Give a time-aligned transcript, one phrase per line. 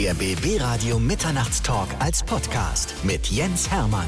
[0.00, 4.06] Der BB Radio Mitternachtstalk als Podcast mit Jens Hermann.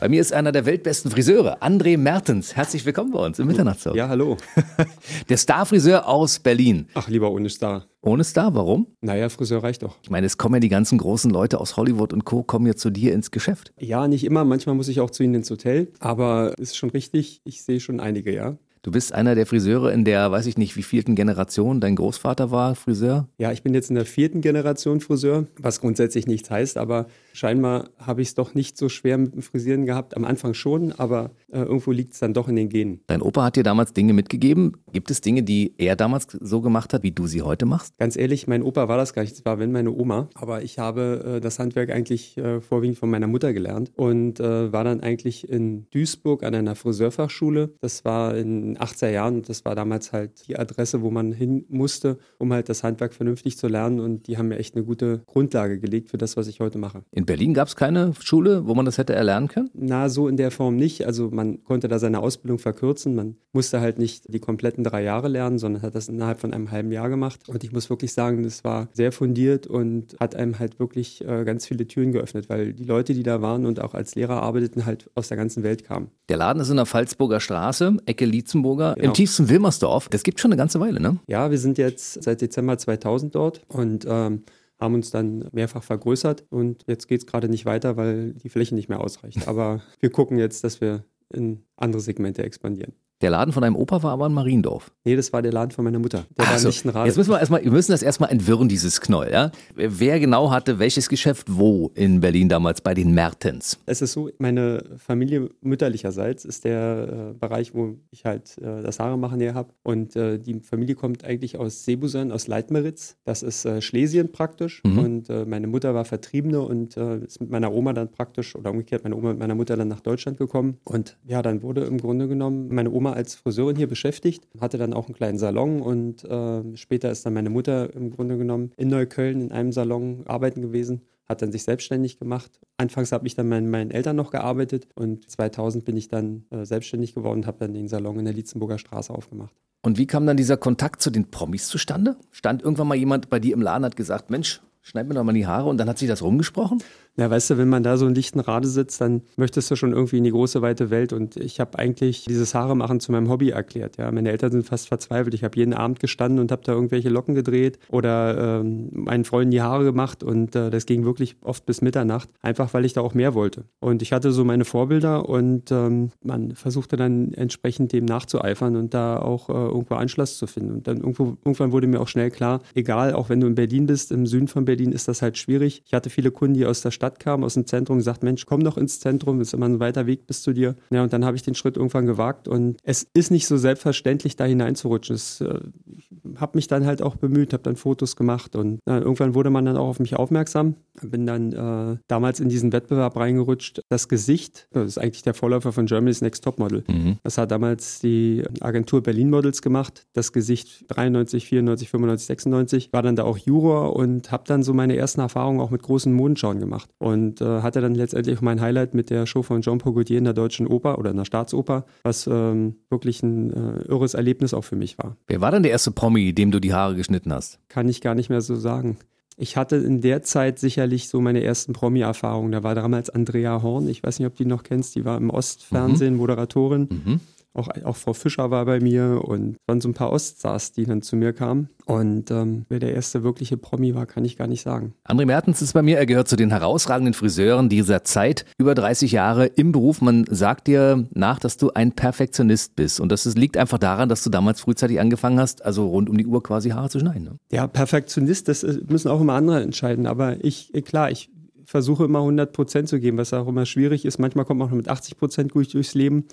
[0.00, 2.56] Bei mir ist einer der weltbesten Friseure, André Mertens.
[2.56, 3.94] Herzlich willkommen bei uns im Mitternachtstalk.
[3.94, 4.38] Ja, hallo.
[5.28, 6.88] Der Starfriseur aus Berlin.
[6.94, 7.86] Ach, lieber ohne Star.
[8.00, 8.88] Ohne Star, warum?
[9.02, 9.98] Naja, Friseur reicht doch.
[10.02, 12.42] Ich meine, es kommen ja die ganzen großen Leute aus Hollywood und Co.
[12.42, 13.72] kommen ja zu dir ins Geschäft.
[13.78, 14.44] Ja, nicht immer.
[14.44, 15.92] Manchmal muss ich auch zu ihnen ins Hotel.
[16.00, 17.40] Aber ist schon richtig.
[17.44, 18.56] Ich sehe schon einige, ja.
[18.84, 22.50] Du bist einer der Friseure in der, weiß ich nicht, wie vielten Generation dein Großvater
[22.50, 23.28] war Friseur?
[23.38, 27.90] Ja, ich bin jetzt in der vierten Generation Friseur, was grundsätzlich nichts heißt, aber scheinbar
[27.98, 30.16] habe ich es doch nicht so schwer mit dem Frisieren gehabt.
[30.16, 33.00] Am Anfang schon, aber äh, irgendwo liegt es dann doch in den Genen.
[33.06, 34.76] Dein Opa hat dir damals Dinge mitgegeben.
[34.92, 37.96] Gibt es Dinge, die er damals so gemacht hat, wie du sie heute machst?
[37.98, 39.34] Ganz ehrlich, mein Opa war das gar nicht.
[39.34, 40.28] Es war wenn meine Oma.
[40.34, 44.72] Aber ich habe äh, das Handwerk eigentlich äh, vorwiegend von meiner Mutter gelernt und äh,
[44.72, 47.74] war dann eigentlich in Duisburg an einer Friseurfachschule.
[47.80, 51.64] Das war in 80er Jahren und das war damals halt die Adresse, wo man hin
[51.68, 55.22] musste, um halt das Handwerk vernünftig zu lernen und die haben mir echt eine gute
[55.26, 57.04] Grundlage gelegt für das, was ich heute mache.
[57.10, 59.70] In Berlin gab es keine Schule, wo man das hätte erlernen können?
[59.74, 61.06] Na, so in der Form nicht.
[61.06, 63.14] Also man konnte da seine Ausbildung verkürzen.
[63.14, 66.70] Man musste halt nicht die kompletten drei Jahre lernen, sondern hat das innerhalb von einem
[66.70, 67.48] halben Jahr gemacht.
[67.48, 71.44] Und ich muss wirklich sagen, das war sehr fundiert und hat einem halt wirklich äh,
[71.44, 74.86] ganz viele Türen geöffnet, weil die Leute, die da waren und auch als Lehrer arbeiteten,
[74.86, 76.08] halt aus der ganzen Welt kamen.
[76.28, 79.08] Der Laden ist in der Pfalzburger Straße, Ecke Lietzenburger, Genau.
[79.08, 80.08] im tiefsten Wilmersdorf.
[80.08, 81.18] Das gibt schon eine ganze Weile, ne?
[81.26, 84.42] Ja, wir sind jetzt seit Dezember 2000 dort und ähm,
[84.82, 88.74] haben uns dann mehrfach vergrößert und jetzt geht es gerade nicht weiter, weil die Fläche
[88.74, 89.46] nicht mehr ausreicht.
[89.48, 92.94] Aber wir gucken jetzt, dass wir in andere Segmente expandieren.
[93.22, 94.90] Der Laden von deinem Opa war aber in Mariendorf.
[95.04, 96.26] Nee, das war der Laden von meiner Mutter.
[96.36, 96.68] Der Ach war so.
[96.68, 97.06] nicht ein Rad.
[97.06, 99.52] Jetzt müssen wir erstmal, wir müssen das erstmal entwirren, dieses Knoll, ja?
[99.76, 103.78] Wer genau hatte welches Geschäft wo in Berlin damals bei den Mertens?
[103.86, 108.98] Es ist so, meine Familie mütterlicherseits ist der äh, Bereich, wo ich halt äh, das
[108.98, 109.72] Haare machen her habe.
[109.84, 113.16] Und äh, die Familie kommt eigentlich aus Sebusen, aus Leitmeritz.
[113.24, 114.82] Das ist äh, Schlesien praktisch.
[114.84, 114.98] Mhm.
[114.98, 118.72] Und äh, meine Mutter war Vertriebene und äh, ist mit meiner Oma dann praktisch, oder
[118.72, 120.78] umgekehrt, meine Oma mit meiner Mutter dann nach Deutschland gekommen.
[120.82, 124.92] Und ja, dann wurde im Grunde genommen meine Oma als Friseurin hier beschäftigt, hatte dann
[124.92, 128.88] auch einen kleinen Salon und äh, später ist dann meine Mutter im Grunde genommen in
[128.88, 131.02] Neukölln in einem Salon arbeiten gewesen
[131.32, 132.60] hat dann sich selbstständig gemacht.
[132.76, 136.64] Anfangs habe ich dann mit meinen Eltern noch gearbeitet und 2000 bin ich dann äh,
[136.64, 139.54] selbstständig geworden und habe dann den Salon in der Lietzenburger Straße aufgemacht.
[139.82, 142.16] Und wie kam dann dieser Kontakt zu den Promis zustande?
[142.30, 145.32] Stand irgendwann mal jemand bei dir im Laden, hat gesagt, Mensch, schneid mir doch mal
[145.32, 146.82] die Haare und dann hat sich das rumgesprochen?
[147.18, 149.92] Ja, weißt du, wenn man da so in lichten Rade sitzt, dann möchtest du schon
[149.92, 151.12] irgendwie in die große, weite Welt.
[151.12, 153.98] Und ich habe eigentlich dieses Haare machen zu meinem Hobby erklärt.
[153.98, 155.34] Ja, meine Eltern sind fast verzweifelt.
[155.34, 159.50] Ich habe jeden Abend gestanden und habe da irgendwelche Locken gedreht oder ähm, meinen Freunden
[159.50, 160.22] die Haare gemacht.
[160.22, 163.64] Und äh, das ging wirklich oft bis Mitternacht, einfach weil ich da auch mehr wollte.
[163.80, 168.94] Und ich hatte so meine Vorbilder und ähm, man versuchte dann entsprechend dem nachzueifern und
[168.94, 170.72] da auch äh, irgendwo Anschluss zu finden.
[170.72, 173.84] Und dann irgendwo, irgendwann wurde mir auch schnell klar, egal, auch wenn du in Berlin
[173.84, 175.82] bist, im Süden von Berlin ist das halt schwierig.
[175.84, 178.64] Ich hatte viele Kunden, die aus der Stadt kamen, aus dem Zentrum, gesagt, Mensch, komm
[178.64, 180.76] doch ins Zentrum, ist immer ein weiter Weg bis zu dir.
[180.90, 184.36] Ja, und dann habe ich den Schritt irgendwann gewagt und es ist nicht so selbstverständlich,
[184.36, 185.16] da hineinzurutschen.
[185.16, 185.60] Es, äh,
[185.96, 189.50] ich habe mich dann halt auch bemüht, habe dann Fotos gemacht und äh, irgendwann wurde
[189.50, 190.76] man dann auch auf mich aufmerksam.
[191.02, 193.82] Bin dann äh, damals in diesen Wettbewerb reingerutscht.
[193.88, 196.84] Das Gesicht, das ist eigentlich der Vorläufer von Germany's Next Top Model.
[197.22, 200.06] Das hat damals die Agentur Berlin Models gemacht.
[200.12, 202.92] Das Gesicht 93, 94, 95, 96.
[202.92, 206.12] War dann da auch Juror und habe dann so meine ersten Erfahrungen auch mit großen
[206.12, 206.90] Modenschauen gemacht.
[207.02, 210.24] Und äh, hatte dann letztendlich auch mein Highlight mit der Show von Jean Gaultier in
[210.24, 214.62] der Deutschen Oper oder in der Staatsoper, was ähm, wirklich ein äh, irres Erlebnis auch
[214.62, 215.16] für mich war.
[215.26, 217.58] Wer war denn der erste Promi, dem du die Haare geschnitten hast?
[217.68, 218.98] Kann ich gar nicht mehr so sagen.
[219.36, 222.52] Ich hatte in der Zeit sicherlich so meine ersten Promi-Erfahrungen.
[222.52, 225.16] Da war damals Andrea Horn, ich weiß nicht, ob du die noch kennst, die war
[225.16, 226.88] im Ostfernsehen Moderatorin.
[226.88, 227.20] Mhm.
[227.54, 231.02] Auch, auch Frau Fischer war bei mir und waren so ein paar Oststars, die dann
[231.02, 231.68] zu mir kamen.
[231.84, 234.94] Und ähm, wer der erste wirkliche Promi war, kann ich gar nicht sagen.
[235.06, 239.12] André Mertens ist bei mir, er gehört zu den herausragenden Friseuren dieser Zeit, über 30
[239.12, 240.00] Jahre im Beruf.
[240.00, 243.00] Man sagt dir nach, dass du ein Perfektionist bist.
[243.00, 246.26] Und das liegt einfach daran, dass du damals frühzeitig angefangen hast, also rund um die
[246.26, 247.24] Uhr quasi Haare zu schneiden.
[247.24, 247.36] Ne?
[247.50, 250.06] Ja, Perfektionist, das äh, müssen auch immer andere entscheiden.
[250.06, 251.28] Aber ich, äh, klar, ich
[251.64, 254.18] versuche immer 100 Prozent zu geben, was auch immer schwierig ist.
[254.18, 256.24] Manchmal kommt man auch mit 80 Prozent gut durchs Leben.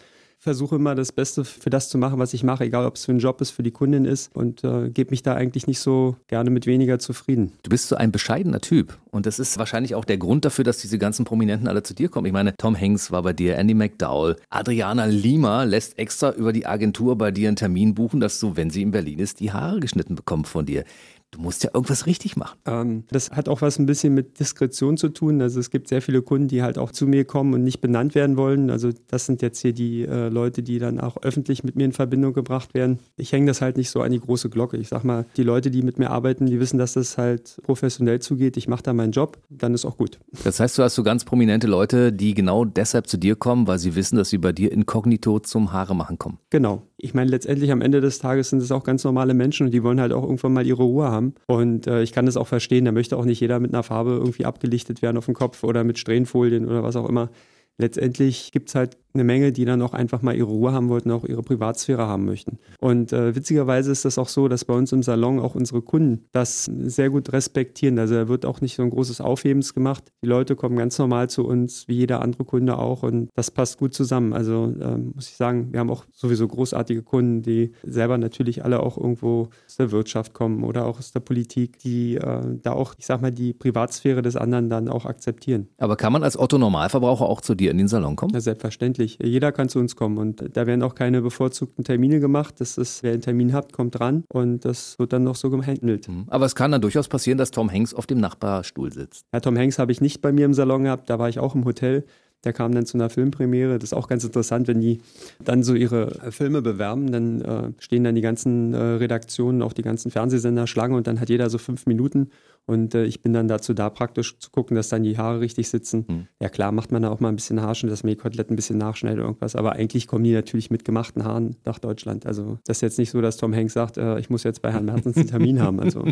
[0.42, 3.12] Versuche immer das Beste für das zu machen, was ich mache, egal ob es für
[3.12, 6.16] einen Job ist, für die Kundin ist und äh, gebe mich da eigentlich nicht so
[6.28, 7.52] gerne mit weniger zufrieden.
[7.64, 8.98] Du bist so ein bescheidener Typ.
[9.12, 12.08] Und das ist wahrscheinlich auch der Grund dafür, dass diese ganzen Prominenten alle zu dir
[12.08, 12.26] kommen.
[12.26, 16.66] Ich meine, Tom Hanks war bei dir, Andy McDowell, Adriana Lima lässt extra über die
[16.66, 19.82] Agentur bei dir einen Termin buchen, dass du, wenn sie in Berlin ist, die Haare
[19.82, 20.86] geschnitten bekommt von dir.
[21.32, 22.58] Du musst ja irgendwas richtig machen.
[22.66, 25.42] Ähm, das hat auch was ein bisschen mit Diskretion zu tun.
[25.42, 28.16] Also es gibt sehr viele Kunden, die halt auch zu mir kommen und nicht benannt
[28.16, 28.70] werden wollen.
[28.70, 31.92] Also das sind jetzt hier die äh, Leute, die dann auch öffentlich mit mir in
[31.92, 33.00] Verbindung gebracht werden.
[33.18, 34.78] Ich hänge das halt nicht so an die große Glocke.
[34.78, 38.20] Ich sag mal, die Leute, die mit mir arbeiten, die wissen, dass das halt professionell
[38.20, 38.58] zugeht.
[38.58, 40.20] Ich mache da meinen Job, dann ist auch gut.
[40.44, 43.78] Das heißt, du hast so ganz prominente Leute, die genau deshalb zu dir kommen, weil
[43.78, 46.40] sie wissen, dass sie bei dir inkognito zum Haare machen kommen.
[46.50, 46.84] Genau.
[47.02, 49.84] Ich meine, letztendlich am Ende des Tages sind es auch ganz normale Menschen und die
[49.84, 51.19] wollen halt auch irgendwann mal ihre Ruhe haben.
[51.48, 54.12] Und äh, ich kann das auch verstehen, da möchte auch nicht jeder mit einer Farbe
[54.12, 57.30] irgendwie abgelichtet werden auf dem Kopf oder mit Strähnfolien oder was auch immer.
[57.80, 61.12] Letztendlich gibt es halt eine Menge, die dann auch einfach mal ihre Ruhe haben wollten,
[61.12, 62.60] auch ihre Privatsphäre haben möchten.
[62.80, 66.26] Und äh, witzigerweise ist das auch so, dass bei uns im Salon auch unsere Kunden
[66.32, 67.98] das sehr gut respektieren.
[67.98, 70.12] Also da wird auch nicht so ein großes Aufhebens gemacht.
[70.22, 73.02] Die Leute kommen ganz normal zu uns, wie jeder andere Kunde auch.
[73.02, 74.34] Und das passt gut zusammen.
[74.34, 78.82] Also äh, muss ich sagen, wir haben auch sowieso großartige Kunden, die selber natürlich alle
[78.82, 82.94] auch irgendwo aus der Wirtschaft kommen oder auch aus der Politik, die äh, da auch,
[82.98, 85.68] ich sag mal, die Privatsphäre des anderen dann auch akzeptieren.
[85.78, 88.34] Aber kann man als Otto Normalverbraucher auch zu dir in den Salon kommen?
[88.34, 89.20] Ja, selbstverständlich selbstverständlich.
[89.22, 92.56] Jeder kann zu uns kommen und da werden auch keine bevorzugten Termine gemacht.
[92.60, 96.08] Das ist, wer einen Termin hat, kommt dran und das wird dann noch so gehandelt.
[96.08, 96.26] Mhm.
[96.28, 99.26] Aber es kann dann durchaus passieren, dass Tom Hanks auf dem Nachbarstuhl sitzt.
[99.34, 101.56] Ja, Tom Hanks habe ich nicht bei mir im Salon gehabt, da war ich auch
[101.56, 102.06] im Hotel.
[102.46, 103.80] Der kam dann zu einer Filmpremiere.
[103.80, 105.02] Das ist auch ganz interessant, wenn die
[105.44, 109.82] dann so ihre Filme bewerben, dann äh, stehen dann die ganzen äh, Redaktionen, auch die
[109.82, 112.30] ganzen Fernsehsender Schlange und dann hat jeder so fünf Minuten
[112.70, 115.70] und äh, ich bin dann dazu da, praktisch zu gucken, dass dann die Haare richtig
[115.70, 116.06] sitzen.
[116.08, 116.28] Mhm.
[116.40, 118.56] Ja, klar, macht man da auch mal ein bisschen Haarschnitt, dass man die Koteletten ein
[118.56, 119.56] bisschen nachschneidet oder irgendwas.
[119.56, 122.28] Aber eigentlich kommen die natürlich mit gemachten Haaren nach Deutschland.
[122.28, 124.72] Also, das ist jetzt nicht so, dass Tom Hanks sagt, äh, ich muss jetzt bei
[124.72, 125.80] Herrn Mertens einen Termin haben.
[125.80, 126.06] Also.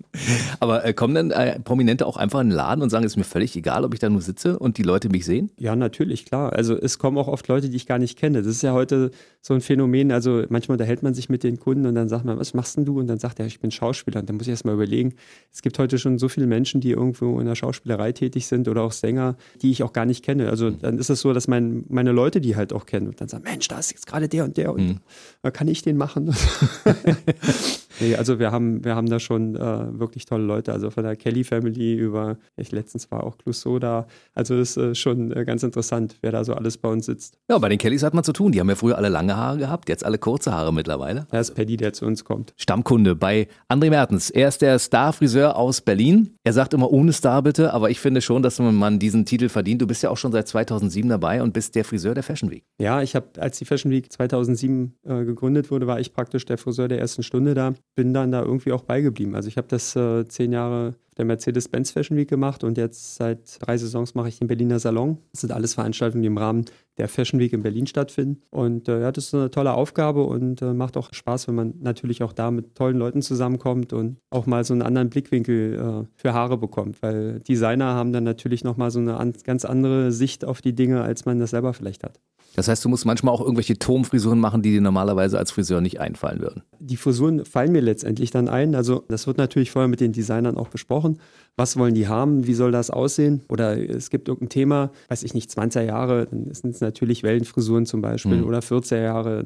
[0.60, 3.16] Aber äh, kommen dann äh, Prominente auch einfach in den Laden und sagen, es ist
[3.16, 5.50] mir völlig egal, ob ich da nur sitze und die Leute mich sehen?
[5.58, 6.52] Ja, natürlich, klar.
[6.52, 8.42] Also, es kommen auch oft Leute, die ich gar nicht kenne.
[8.42, 9.10] Das ist ja heute
[9.42, 10.12] so ein Phänomen.
[10.12, 12.84] Also, manchmal unterhält man sich mit den Kunden und dann sagt man, was machst denn
[12.84, 13.00] du?
[13.00, 14.20] Und dann sagt er, ich bin Schauspieler.
[14.20, 15.14] Und dann muss ich erst mal überlegen.
[15.52, 18.82] Es gibt heute schon so viele Menschen, die irgendwo in der Schauspielerei tätig sind oder
[18.82, 20.48] auch Sänger, die ich auch gar nicht kenne.
[20.48, 20.78] Also mhm.
[20.80, 23.44] dann ist es so, dass mein, meine Leute die halt auch kennen und dann sagen,
[23.44, 25.00] Mensch, da ist jetzt gerade der und der und
[25.42, 25.52] mhm.
[25.52, 26.34] kann ich den machen?
[28.00, 31.16] nee, also wir haben, wir haben da schon äh, wirklich tolle Leute, also von der
[31.16, 34.06] Kelly Family über, ich letztens war auch Clouseau da.
[34.34, 37.38] Also das ist äh, schon äh, ganz interessant, wer da so alles bei uns sitzt.
[37.48, 38.52] Ja, bei den Kellys hat man zu tun.
[38.52, 41.26] Die haben ja früher alle lange Haare gehabt, jetzt alle kurze Haare mittlerweile.
[41.30, 42.52] Das ist Paddy, der zu uns kommt.
[42.56, 44.30] Stammkunde bei André Mertens.
[44.30, 46.36] Er ist der Starfriseur aus Berlin.
[46.44, 49.82] Er sagt immer ohne Star bitte, aber ich finde schon, dass man diesen Titel verdient.
[49.82, 52.64] Du bist ja auch schon seit 2007 dabei und bist der Friseur der Fashion Week.
[52.78, 56.58] Ja, ich habe, als die Fashion Week 2007 äh, gegründet wurde, war ich praktisch der
[56.58, 57.74] Friseur der ersten Stunde da.
[57.96, 59.34] Bin dann da irgendwie auch beigeblieben.
[59.34, 63.58] Also ich habe das äh, zehn Jahre der Mercedes-Benz Fashion Week gemacht und jetzt seit
[63.60, 65.18] drei Saisons mache ich den Berliner Salon.
[65.32, 66.66] Das sind alles Veranstaltungen, die im Rahmen
[66.98, 68.42] der Fashion Week in Berlin stattfinden.
[68.50, 71.74] Und äh, ja, das ist eine tolle Aufgabe und äh, macht auch Spaß, wenn man
[71.80, 76.08] natürlich auch da mit tollen Leuten zusammenkommt und auch mal so einen anderen Blickwinkel äh,
[76.16, 77.02] für Haare bekommt.
[77.02, 81.02] Weil Designer haben dann natürlich nochmal so eine an, ganz andere Sicht auf die Dinge,
[81.02, 82.20] als man das selber vielleicht hat.
[82.56, 86.00] Das heißt, du musst manchmal auch irgendwelche Turmfrisuren machen, die dir normalerweise als Friseur nicht
[86.00, 86.62] einfallen würden.
[86.80, 88.74] Die Frisuren fallen mir letztendlich dann ein.
[88.74, 91.18] Also das wird natürlich vorher mit den Designern auch besprochen.
[91.56, 92.46] Was wollen die haben?
[92.46, 93.42] Wie soll das aussehen?
[93.48, 97.84] Oder es gibt irgendein Thema, weiß ich nicht, 20er Jahre, dann sind es natürlich Wellenfrisuren
[97.84, 98.44] zum Beispiel mhm.
[98.44, 99.44] oder 40er Jahre.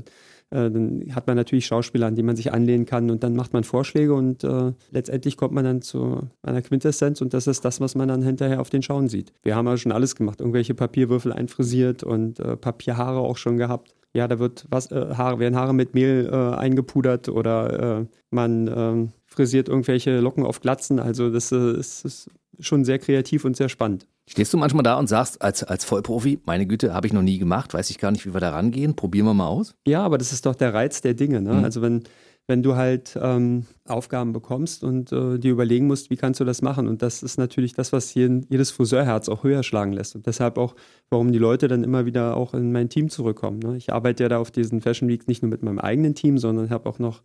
[0.51, 3.53] Äh, dann hat man natürlich Schauspieler, an die man sich anlehnen kann und dann macht
[3.53, 7.81] man Vorschläge und äh, letztendlich kommt man dann zu einer Quintessenz und das ist das,
[7.81, 9.33] was man dann hinterher auf den Schauen sieht.
[9.43, 13.95] Wir haben ja schon alles gemacht, irgendwelche Papierwürfel einfrisiert und äh, Papierhaare auch schon gehabt.
[14.13, 18.69] Ja, da wird was, äh, Haare, werden Haare mit Mehl äh, eingepudert oder äh, man
[18.75, 20.99] ähm, frisiert irgendwelche Locken auf Glatzen.
[20.99, 22.31] Also das ist, ist
[22.61, 24.07] schon sehr kreativ und sehr spannend.
[24.29, 27.39] Stehst du manchmal da und sagst, als, als Vollprofi, meine Güte, habe ich noch nie
[27.39, 29.75] gemacht, weiß ich gar nicht, wie wir da rangehen, probieren wir mal aus?
[29.87, 31.41] Ja, aber das ist doch der Reiz der Dinge.
[31.41, 31.55] Ne?
[31.55, 31.65] Mhm.
[31.65, 32.05] Also wenn,
[32.47, 36.63] wenn du halt ähm, Aufgaben bekommst und äh, dir überlegen musst, wie kannst du das
[36.63, 36.87] machen.
[36.87, 40.15] Und das ist natürlich das, was hier jedes Friseurherz auch höher schlagen lässt.
[40.15, 40.77] Und deshalb auch,
[41.11, 43.59] warum die Leute dann immer wieder auch in mein Team zurückkommen.
[43.59, 43.77] Ne?
[43.77, 46.71] Ich arbeite ja da auf diesen Fashion Weeks nicht nur mit meinem eigenen Team, sondern
[46.71, 47.23] habe auch noch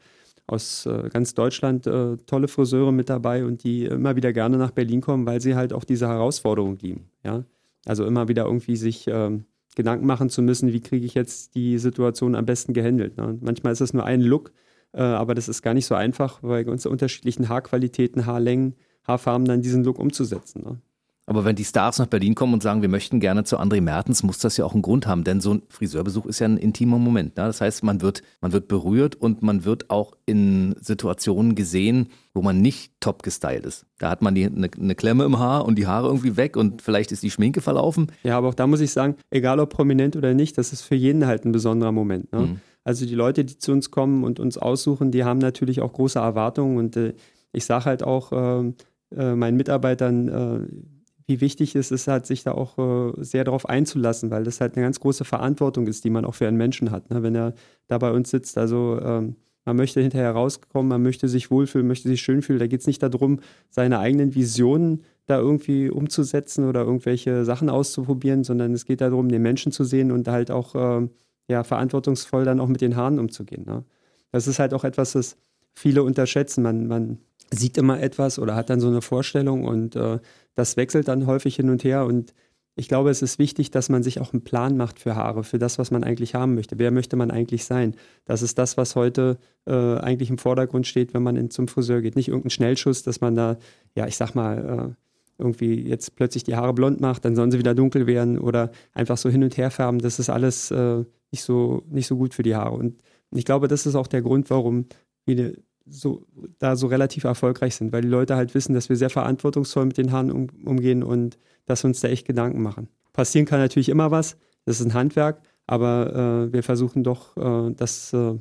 [0.48, 4.72] aus äh, ganz Deutschland äh, tolle Friseure mit dabei und die immer wieder gerne nach
[4.72, 7.10] Berlin kommen, weil sie halt auch diese Herausforderung lieben.
[7.24, 7.44] Ja?
[7.86, 11.78] Also immer wieder irgendwie sich ähm, Gedanken machen zu müssen, wie kriege ich jetzt die
[11.78, 13.18] Situation am besten gehandelt.
[13.18, 13.38] Ne?
[13.42, 14.52] Manchmal ist es nur ein Look,
[14.94, 18.75] äh, aber das ist gar nicht so einfach, weil unsere unterschiedlichen Haarqualitäten, Haarlängen,
[19.08, 20.64] Haarfarben dann diesen Look umzusetzen.
[20.64, 20.82] Ne?
[21.27, 24.22] Aber wenn die Stars nach Berlin kommen und sagen, wir möchten gerne zu André Mertens,
[24.22, 27.00] muss das ja auch einen Grund haben, denn so ein Friseurbesuch ist ja ein intimer
[27.00, 27.36] Moment.
[27.38, 27.46] Ne?
[27.46, 32.44] Das heißt, man wird, man wird berührt und man wird auch in Situationen gesehen, wo
[32.44, 33.88] man nicht top gestylt ist.
[33.98, 37.12] Da hat man eine, eine Klemme im Haar und die Haare irgendwie weg und vielleicht
[37.12, 38.12] ist die Schminke verlaufen.
[38.24, 40.96] Ja, aber auch da muss ich sagen, egal ob prominent oder nicht, das ist für
[40.96, 42.32] jeden halt ein besonderer Moment.
[42.34, 42.39] Ne?
[42.41, 42.60] Mhm.
[42.84, 46.20] Also die Leute, die zu uns kommen und uns aussuchen, die haben natürlich auch große
[46.20, 47.13] Erwartungen und äh,
[47.51, 48.74] ich sage halt auch äh,
[49.15, 50.95] äh, meinen Mitarbeitern, äh,
[51.27, 54.75] wie wichtig es ist, halt, sich da auch äh, sehr darauf einzulassen, weil das halt
[54.75, 57.24] eine ganz große Verantwortung ist, die man auch für einen Menschen hat, ne?
[57.24, 57.53] wenn er
[57.88, 58.58] da bei uns sitzt.
[58.58, 62.60] Also ähm, man möchte hinterher rauskommen, man möchte sich wohlfühlen, möchte sich schön fühlen.
[62.60, 63.39] Da geht es nicht darum,
[63.72, 69.41] seine eigenen Visionen da irgendwie umzusetzen oder irgendwelche Sachen auszuprobieren, sondern es geht darum, den
[69.41, 71.08] Menschen zu sehen und halt auch äh,
[71.48, 73.65] ja, verantwortungsvoll dann auch mit den Haaren umzugehen.
[73.65, 73.84] Ne?
[74.32, 75.38] Das ist halt auch etwas, das
[75.74, 76.62] viele unterschätzen.
[76.62, 77.17] Man, man
[77.52, 80.20] sieht immer etwas oder hat dann so eine Vorstellung und äh,
[80.56, 82.34] das wechselt dann häufig hin und her und
[82.78, 85.58] ich glaube, es ist wichtig, dass man sich auch einen Plan macht für Haare, für
[85.58, 86.78] das, was man eigentlich haben möchte.
[86.78, 87.96] Wer möchte man eigentlich sein?
[88.25, 92.02] Das ist das, was heute äh, eigentlich im Vordergrund steht, wenn man in, zum Friseur
[92.02, 92.18] geht.
[92.18, 93.58] Nicht irgendein Schnellschuss, dass man da,
[93.96, 97.60] ja, ich sag mal, äh, irgendwie jetzt plötzlich die Haare blond macht, dann sollen sie
[97.60, 100.00] wieder dunkel werden oder einfach so hin und her färben.
[100.00, 102.75] Das ist alles äh, nicht, so, nicht so gut für die Haare.
[102.75, 103.02] Und
[103.34, 104.86] ich glaube, das ist auch der Grund, warum
[105.25, 106.25] viele so,
[106.60, 109.98] da so relativ erfolgreich sind, weil die Leute halt wissen, dass wir sehr verantwortungsvoll mit
[109.98, 112.88] den Haaren um, umgehen und dass wir uns da echt Gedanken machen.
[113.13, 117.74] Passieren kann natürlich immer was, das ist ein Handwerk, aber äh, wir versuchen doch, äh,
[117.75, 118.36] das äh,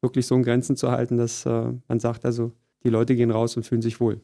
[0.00, 2.52] wirklich so in Grenzen zu halten, dass äh, man sagt, also
[2.84, 4.20] die Leute gehen raus und fühlen sich wohl.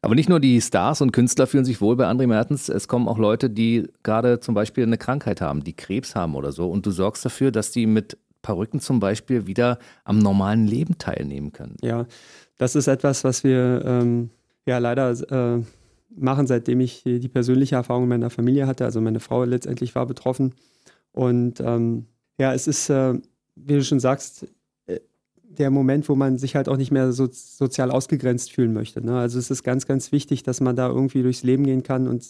[0.00, 3.08] Aber nicht nur die Stars und Künstler fühlen sich wohl bei André Mertens, es kommen
[3.08, 6.70] auch Leute, die gerade zum Beispiel eine Krankheit haben, die Krebs haben oder so.
[6.70, 8.16] Und du sorgst dafür, dass die mit
[8.48, 11.76] Perücken zum Beispiel wieder am normalen Leben teilnehmen können.
[11.82, 12.06] Ja,
[12.56, 14.30] das ist etwas, was wir ähm,
[14.64, 15.62] ja leider äh,
[16.16, 18.86] machen, seitdem ich die persönliche Erfahrung in meiner Familie hatte.
[18.86, 20.54] Also meine Frau letztendlich war betroffen.
[21.12, 22.06] Und ähm,
[22.38, 23.20] ja, es ist, äh,
[23.54, 24.48] wie du schon sagst,
[24.86, 25.00] äh,
[25.42, 29.04] der Moment, wo man sich halt auch nicht mehr so sozial ausgegrenzt fühlen möchte.
[29.04, 29.18] Ne?
[29.18, 32.24] Also es ist ganz, ganz wichtig, dass man da irgendwie durchs Leben gehen kann und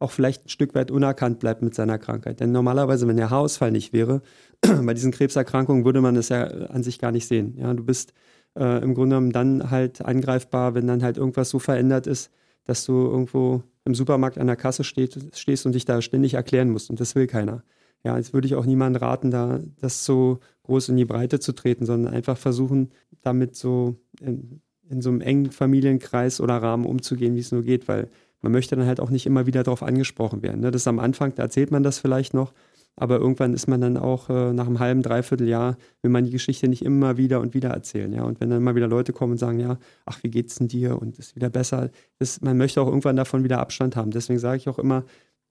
[0.00, 2.40] auch vielleicht ein Stück weit unerkannt bleibt mit seiner Krankheit.
[2.40, 4.22] Denn normalerweise, wenn der Haarausfall nicht wäre,
[4.60, 7.54] bei diesen Krebserkrankungen würde man es ja an sich gar nicht sehen.
[7.58, 8.14] Ja, du bist
[8.58, 12.32] äh, im Grunde genommen dann halt angreifbar, wenn dann halt irgendwas so verändert ist,
[12.64, 16.70] dass du irgendwo im Supermarkt an der Kasse steht, stehst und dich da ständig erklären
[16.70, 16.88] musst.
[16.88, 17.62] Und das will keiner.
[18.02, 21.52] Ja, jetzt würde ich auch niemandem raten, da das so groß in die Breite zu
[21.52, 22.90] treten, sondern einfach versuchen,
[23.20, 27.86] damit so in, in so einem engen Familienkreis oder Rahmen umzugehen, wie es nur geht,
[27.86, 28.08] weil
[28.42, 30.60] man möchte dann halt auch nicht immer wieder darauf angesprochen werden.
[30.60, 30.70] Ne?
[30.70, 32.52] Das ist am Anfang, da erzählt man das vielleicht noch,
[32.96, 36.30] aber irgendwann ist man dann auch äh, nach einem halben, dreiviertel Jahr, will man die
[36.30, 38.12] Geschichte nicht immer wieder und wieder erzählen.
[38.12, 38.24] Ja?
[38.24, 41.00] Und wenn dann mal wieder Leute kommen und sagen, ja, ach, wie geht's denn dir
[41.00, 44.10] und ist wieder besser, ist, man möchte auch irgendwann davon wieder Abstand haben.
[44.10, 45.04] Deswegen sage ich auch immer,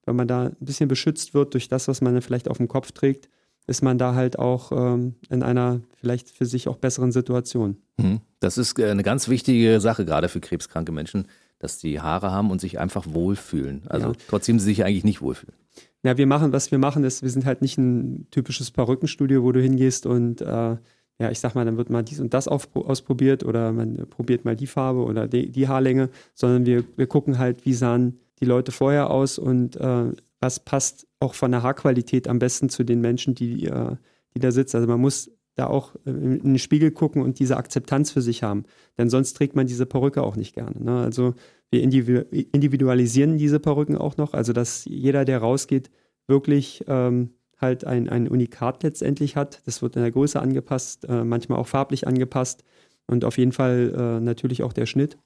[0.06, 2.68] wenn man da ein bisschen beschützt wird durch das, was man dann vielleicht auf dem
[2.68, 3.30] Kopf trägt,
[3.68, 7.78] ist man da halt auch ähm, in einer vielleicht für sich auch besseren Situation.
[7.98, 8.22] Mhm.
[8.40, 11.28] Das ist äh, eine ganz wichtige Sache, gerade für krebskranke Menschen,
[11.60, 13.84] dass die Haare haben und sich einfach wohlfühlen.
[13.88, 14.14] Also ja.
[14.28, 15.56] trotzdem sie sich eigentlich nicht wohlfühlen.
[16.04, 19.52] Ja, wir machen, was wir machen, ist, wir sind halt nicht ein typisches Perückenstudio, wo
[19.52, 20.78] du hingehst und äh,
[21.22, 24.46] ja, ich sag mal, dann wird mal dies und das auf, ausprobiert oder man probiert
[24.46, 28.46] mal die Farbe oder die, die Haarlänge, sondern wir, wir gucken halt, wie sahen die
[28.46, 33.02] Leute vorher aus und äh, was passt auch von der Haarqualität am besten zu den
[33.02, 33.98] Menschen, die, äh,
[34.34, 34.78] die da sitzen.
[34.78, 38.64] Also man muss da auch in den Spiegel gucken und diese Akzeptanz für sich haben.
[38.98, 40.82] Denn sonst trägt man diese Perücke auch nicht gerne.
[40.82, 41.02] Ne?
[41.02, 41.34] Also
[41.70, 45.90] wir individualisieren diese Perücken auch noch, also dass jeder, der rausgeht,
[46.28, 49.62] wirklich ähm, halt ein, ein Unikat letztendlich hat.
[49.66, 52.64] Das wird in der Größe angepasst, äh, manchmal auch farblich angepasst
[53.08, 55.18] und auf jeden Fall äh, natürlich auch der Schnitt.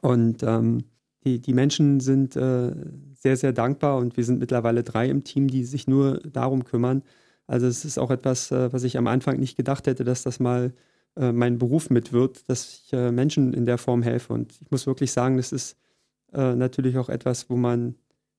[0.00, 0.84] Und ähm,
[1.24, 2.72] die, die Menschen sind äh,
[3.14, 7.02] sehr, sehr dankbar und wir sind mittlerweile drei im Team, die sich nur darum kümmern.
[7.46, 10.40] Also es ist auch etwas, äh, was ich am Anfang nicht gedacht hätte, dass das
[10.40, 10.72] mal
[11.16, 14.32] äh, mein Beruf mit wird, dass ich äh, Menschen in der Form helfe.
[14.32, 15.76] Und ich muss wirklich sagen, das ist
[16.36, 17.94] natürlich auch etwas, wo man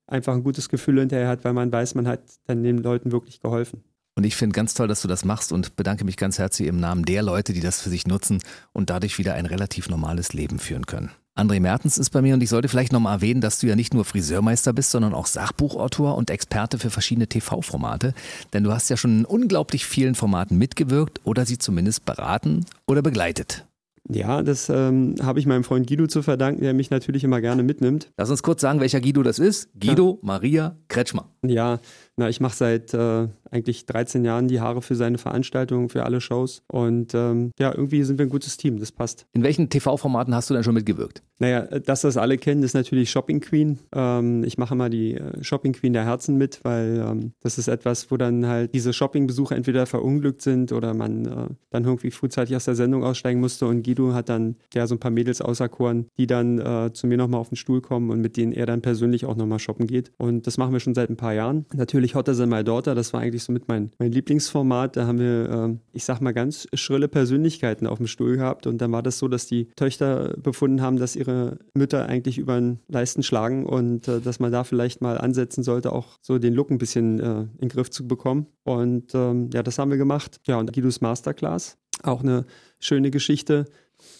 [0.06, 3.40] einfach ein gutes Gefühl hinterher hat, weil man weiß, man hat dann den Leuten wirklich
[3.40, 3.86] geholfen.
[4.16, 6.78] Und ich finde ganz toll, dass du das machst und bedanke mich ganz herzlich im
[6.78, 8.42] Namen der Leute, die das für sich nutzen
[8.74, 11.12] und dadurch wieder ein relativ normales Leben führen können.
[11.38, 13.94] André Mertens ist bei mir und ich sollte vielleicht nochmal erwähnen, dass du ja nicht
[13.94, 18.14] nur Friseurmeister bist, sondern auch Sachbuchautor und Experte für verschiedene TV-Formate.
[18.54, 23.02] Denn du hast ja schon in unglaublich vielen Formaten mitgewirkt oder sie zumindest beraten oder
[23.02, 23.66] begleitet.
[24.08, 27.64] Ja, das ähm, habe ich meinem Freund Guido zu verdanken, der mich natürlich immer gerne
[27.64, 28.12] mitnimmt.
[28.18, 29.70] Lass uns kurz sagen, welcher Guido das ist.
[29.78, 30.28] Guido ja.
[30.28, 31.28] Maria Kretschmer.
[31.46, 31.80] Ja,
[32.16, 36.22] na, ich mache seit äh, eigentlich 13 Jahren die Haare für seine Veranstaltungen, für alle
[36.22, 36.62] Shows.
[36.68, 39.26] Und ähm, ja, irgendwie sind wir ein gutes Team, das passt.
[39.34, 41.24] In welchen TV-Formaten hast du denn schon mitgewirkt?
[41.40, 43.80] Naja, das, was alle kennen, ist natürlich Shopping Queen.
[43.94, 47.68] Ähm, ich mache mal die äh, Shopping Queen der Herzen mit, weil ähm, das ist
[47.68, 52.56] etwas, wo dann halt diese Shopping-Besuche entweder verunglückt sind oder man äh, dann irgendwie frühzeitig
[52.56, 53.68] aus der Sendung aussteigen musste.
[53.68, 57.18] Und Guido hat dann ja so ein paar Mädels auserkoren, die dann äh, zu mir
[57.18, 60.12] nochmal auf den Stuhl kommen und mit denen er dann persönlich auch nochmal shoppen geht.
[60.18, 61.66] Und das machen wir schon seit ein paar Jahren.
[61.74, 64.98] Natürlich Hotter Than My Daughter, das war eigentlich so mit mein, mein Lieblingsformat.
[64.98, 68.68] Da haben wir, äh, ich sag mal, ganz schrille Persönlichkeiten auf dem Stuhl gehabt.
[68.68, 72.60] Und dann war das so, dass die Töchter befunden haben, dass ihre Mütter eigentlich über
[72.60, 76.54] den Leisten schlagen und äh, dass man da vielleicht mal ansetzen sollte, auch so den
[76.54, 78.48] Look ein bisschen äh, in den Griff zu bekommen.
[78.64, 80.42] Und ähm, ja, das haben wir gemacht.
[80.46, 82.46] Ja, und Guidos Masterclass, auch eine
[82.80, 83.66] schöne Geschichte.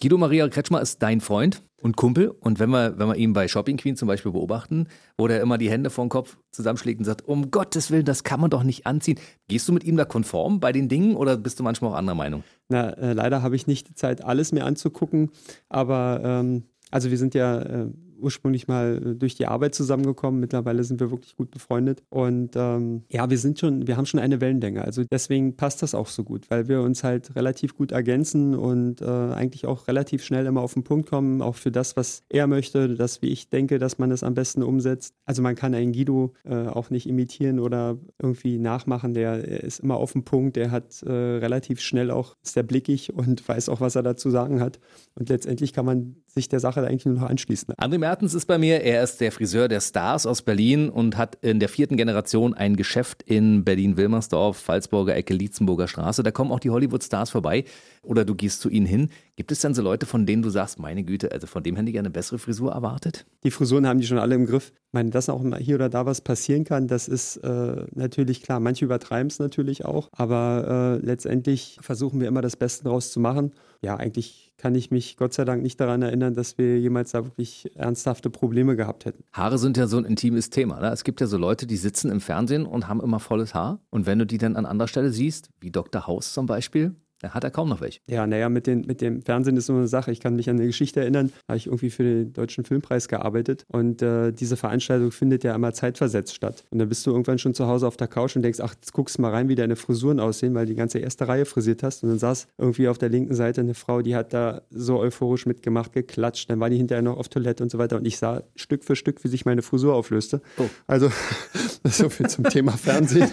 [0.00, 2.28] Guido Maria Kretschmer ist dein Freund und Kumpel.
[2.28, 4.88] Und wenn wir, wenn wir ihn bei Shopping Queen zum Beispiel beobachten,
[5.18, 8.24] wo der immer die Hände vor den Kopf zusammenschlägt und sagt, um Gottes Willen, das
[8.24, 9.18] kann man doch nicht anziehen.
[9.48, 12.16] Gehst du mit ihm da konform bei den Dingen oder bist du manchmal auch anderer
[12.16, 12.44] Meinung?
[12.68, 15.30] Na, äh, leider habe ich nicht die Zeit, alles mir anzugucken.
[15.68, 17.86] Aber ähm, also wir sind ja äh,
[18.18, 20.40] ursprünglich mal äh, durch die Arbeit zusammengekommen.
[20.40, 22.02] Mittlerweile sind wir wirklich gut befreundet.
[22.10, 24.84] Und ähm, ja, wir sind schon, wir haben schon eine Wellenlänge.
[24.84, 29.00] Also deswegen passt das auch so gut, weil wir uns halt relativ gut ergänzen und
[29.00, 32.46] äh, eigentlich auch relativ schnell immer auf den Punkt kommen, auch für das, was er
[32.46, 35.14] möchte, das, wie ich denke, dass man das am besten umsetzt.
[35.24, 39.14] Also man kann einen Guido äh, auch nicht imitieren oder irgendwie nachmachen.
[39.14, 43.12] Der ist immer auf dem Punkt, der hat äh, relativ schnell auch, ist der blickig
[43.12, 44.78] und weiß auch, was er dazu sagen hat.
[45.14, 47.74] Und letztendlich kann man sich der Sache eigentlich nur noch anschließen.
[47.74, 48.82] André Mertens ist bei mir.
[48.82, 52.76] Er ist der Friseur der Stars aus Berlin und hat in der vierten Generation ein
[52.76, 56.22] Geschäft in Berlin-Wilmersdorf, Pfalzburger Ecke, Lietzenburger Straße.
[56.22, 57.64] Da kommen auch die Hollywood-Stars vorbei
[58.04, 59.10] oder du gehst zu ihnen hin.
[59.34, 61.90] Gibt es dann so Leute, von denen du sagst, meine Güte, also von dem hätte
[61.90, 63.26] ich eine bessere Frisur erwartet?
[63.42, 64.72] Die Frisuren haben die schon alle im Griff.
[64.86, 68.60] Ich meine, dass auch hier oder da was passieren kann, das ist äh, natürlich klar.
[68.60, 73.18] Manche übertreiben es natürlich auch, aber äh, letztendlich versuchen wir immer das Beste daraus zu
[73.18, 73.52] machen.
[73.86, 77.24] Ja, eigentlich kann ich mich Gott sei Dank nicht daran erinnern, dass wir jemals da
[77.24, 79.22] wirklich ernsthafte Probleme gehabt hätten.
[79.32, 80.80] Haare sind ja so ein intimes Thema.
[80.80, 80.88] Ne?
[80.88, 83.78] Es gibt ja so Leute, die sitzen im Fernsehen und haben immer volles Haar.
[83.90, 86.08] Und wenn du die dann an anderer Stelle siehst, wie Dr.
[86.08, 88.00] House zum Beispiel, da hat er kaum noch welche.
[88.06, 90.12] Ja, naja, mit, mit dem Fernsehen ist so eine Sache.
[90.12, 93.08] Ich kann mich an eine Geschichte erinnern, da habe ich irgendwie für den Deutschen Filmpreis
[93.08, 96.64] gearbeitet und äh, diese Veranstaltung findet ja immer zeitversetzt statt.
[96.70, 98.92] Und dann bist du irgendwann schon zu Hause auf der Couch und denkst, ach, jetzt
[98.92, 101.82] guckst du mal rein, wie deine Frisuren aussehen, weil du die ganze erste Reihe frisiert
[101.82, 102.02] hast.
[102.02, 105.46] Und dann saß irgendwie auf der linken Seite eine Frau, die hat da so euphorisch
[105.46, 106.50] mitgemacht, geklatscht.
[106.50, 107.96] Dann war die hinterher noch auf Toilette und so weiter.
[107.96, 110.42] Und ich sah Stück für Stück, wie sich meine Frisur auflöste.
[110.58, 110.64] Oh.
[110.86, 111.10] Also,
[111.84, 113.30] so viel zum Thema Fernsehen.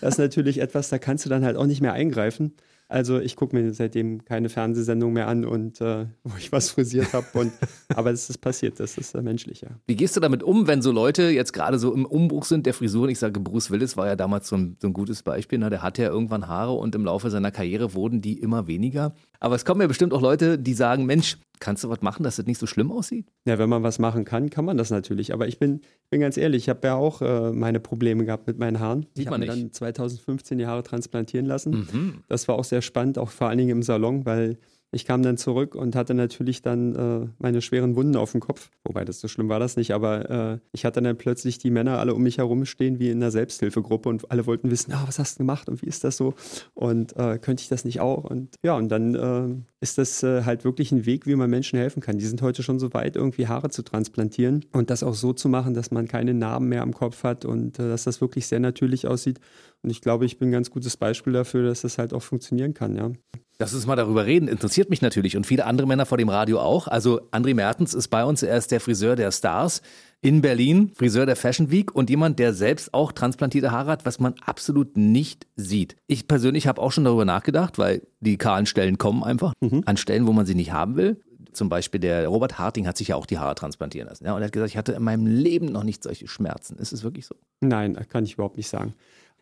[0.00, 2.54] Das ist natürlich etwas, da kannst du dann halt auch nicht mehr eingreifen.
[2.88, 7.12] Also ich gucke mir seitdem keine Fernsehsendung mehr an und äh, wo ich was frisiert
[7.12, 7.26] habe.
[7.94, 9.70] aber das ist passiert, das ist äh, menschlich, ja.
[9.86, 12.74] Wie gehst du damit um, wenn so Leute jetzt gerade so im Umbruch sind der
[12.74, 13.10] Frisuren?
[13.10, 15.58] Ich sage, Bruce Willis war ja damals so ein, so ein gutes Beispiel.
[15.58, 15.70] Ne?
[15.70, 19.14] Der hatte ja irgendwann Haare und im Laufe seiner Karriere wurden die immer weniger.
[19.40, 22.36] Aber es kommen ja bestimmt auch Leute, die sagen, Mensch, kannst du was machen, dass
[22.36, 23.26] das nicht so schlimm aussieht?
[23.46, 25.32] Ja, wenn man was machen kann, kann man das natürlich.
[25.32, 28.58] Aber ich bin, bin ganz ehrlich, ich habe ja auch äh, meine Probleme gehabt mit
[28.58, 29.06] meinen Haaren.
[29.14, 31.88] Sieht ich habe dann 2015 die Haare transplantieren lassen.
[31.92, 32.14] Mhm.
[32.28, 34.58] Das war auch sehr spannend, auch vor allen Dingen im Salon, weil
[34.96, 38.70] ich kam dann zurück und hatte natürlich dann äh, meine schweren Wunden auf dem Kopf.
[38.82, 41.98] Wobei das so schlimm war das nicht, aber äh, ich hatte dann plötzlich die Männer
[41.98, 45.18] alle um mich herum stehen wie in einer Selbsthilfegruppe und alle wollten wissen, ah, was
[45.18, 46.34] hast du gemacht und wie ist das so
[46.74, 48.24] und äh, könnte ich das nicht auch?
[48.24, 51.78] Und ja, und dann äh, ist das äh, halt wirklich ein Weg, wie man Menschen
[51.78, 52.16] helfen kann.
[52.16, 55.50] Die sind heute schon so weit, irgendwie Haare zu transplantieren und das auch so zu
[55.50, 58.60] machen, dass man keine Narben mehr am Kopf hat und äh, dass das wirklich sehr
[58.60, 59.40] natürlich aussieht.
[59.86, 62.74] Und ich glaube, ich bin ein ganz gutes Beispiel dafür, dass das halt auch funktionieren
[62.74, 63.12] kann, ja.
[63.60, 64.48] Lass uns mal darüber reden.
[64.48, 66.88] Interessiert mich natürlich und viele andere Männer vor dem Radio auch.
[66.88, 68.42] Also André Mertens ist bei uns.
[68.42, 69.82] Er ist der Friseur der Stars
[70.20, 74.18] in Berlin, Friseur der Fashion Week und jemand, der selbst auch transplantierte Haare hat, was
[74.18, 75.94] man absolut nicht sieht.
[76.08, 79.84] Ich persönlich habe auch schon darüber nachgedacht, weil die kahlen Stellen kommen einfach mhm.
[79.86, 81.20] an Stellen, wo man sie nicht haben will.
[81.52, 84.26] Zum Beispiel der Robert Harting hat sich ja auch die Haare transplantieren lassen.
[84.26, 86.76] Ja, und er hat gesagt, ich hatte in meinem Leben noch nicht solche Schmerzen.
[86.76, 87.36] Ist es wirklich so?
[87.60, 88.94] Nein, kann ich überhaupt nicht sagen.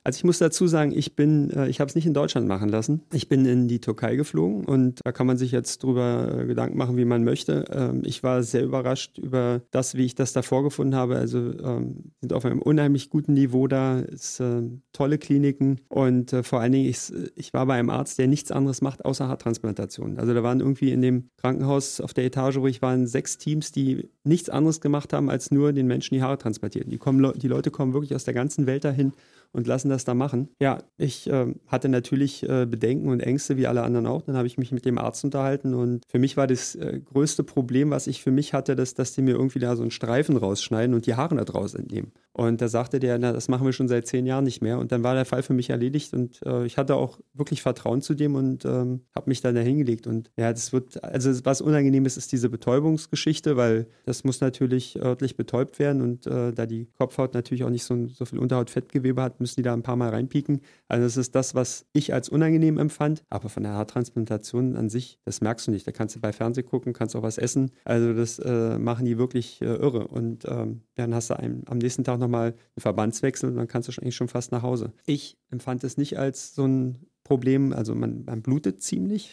[0.05, 2.69] Also ich muss dazu sagen, ich bin, äh, ich habe es nicht in Deutschland machen
[2.69, 3.03] lassen.
[3.15, 6.77] Ich bin in die Türkei geflogen und da kann man sich jetzt drüber äh, Gedanken
[6.77, 7.65] machen, wie man möchte.
[7.73, 11.17] Ähm, ich war sehr überrascht über das, wie ich das da vorgefunden habe.
[11.17, 14.61] Also ähm, sind auf einem unheimlich guten Niveau da, ist äh,
[14.93, 18.83] tolle Kliniken und vor allen Dingen, ich, ich war bei einem Arzt, der nichts anderes
[18.83, 20.19] macht außer Haartransplantation.
[20.19, 23.73] Also da waren irgendwie in dem Krankenhaus auf der Etage, wo ich war, sechs Teams,
[23.73, 26.91] die nichts anderes gemacht haben, als nur den Menschen die Haare transplantieren.
[26.91, 29.13] Die, kommen, die Leute kommen wirklich aus der ganzen Welt dahin
[29.55, 30.49] und lassen das da machen.
[30.61, 34.23] Ja, ich äh, hatte natürlich äh, Bedenken und Ängste, wie alle anderen auch.
[34.23, 37.45] Dann habe ich mich mit dem Arzt unterhalten und für mich war das äh, größte
[37.45, 40.37] Problem, was ich für mich hatte, dass, dass die mir irgendwie da so einen Streifen
[40.37, 42.13] rausschneiden und die Haare da draus entnehmen.
[42.37, 44.81] Und da sagte der, na, das machen wir schon seit zehn Jahren nicht mehr.
[44.81, 48.03] Und dann war der Fall für mich erledigt und äh, ich hatte auch wirklich Vertrauen
[48.03, 50.09] zu dem und ähm, habe mich dann da hingelegt.
[50.09, 55.01] Und ja, das wird, also was unangenehm ist, ist diese Betäubungsgeschichte, weil das muss natürlich
[55.01, 59.23] örtlich betäubt werden und äh, da die Kopfhaut natürlich auch nicht so, so viel Unterhautfettgewebe
[59.23, 60.63] hat, müssen die da ein paar Mal reinpieken.
[60.89, 63.23] Also das ist das, was ich als unangenehm empfand.
[63.29, 65.87] Aber von der Haartransplantation an sich, das merkst du nicht.
[65.87, 67.71] Da kannst du bei Fernsehen gucken, kannst auch was essen.
[67.85, 70.09] Also das äh, machen die wirklich äh, irre.
[70.09, 73.89] Und ähm, dann hast du einen, am nächsten Tag nochmal einen Verbandswechsel und dann kannst
[73.89, 74.93] du eigentlich schon fast nach Hause.
[75.05, 77.73] Ich empfand es nicht als so ein Problem.
[77.73, 79.31] Also man, man blutet ziemlich.